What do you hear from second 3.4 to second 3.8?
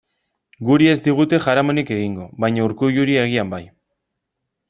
bai.